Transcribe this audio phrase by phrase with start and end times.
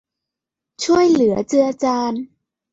[0.83, 2.13] ช่วยเหลือเจือจาน